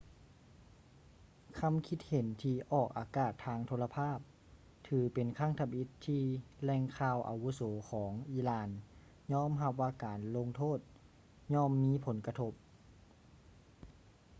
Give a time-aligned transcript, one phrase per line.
[1.59, 4.19] ຄຳຄິດເຫັນທີ່ອອກອາກາດທາງໂທລະພາບ
[4.87, 6.23] ຖືເປັນຄັ້ງທຳອິດທີ່
[6.61, 8.69] ແຫຼ່ງຂ່າວອາວຸໂສຂອງອີຣານ
[9.31, 10.79] ຍອມຮັບວ່າການລົງໂທດ
[11.53, 12.53] ຍ່ອມມີຜົນກະທົບ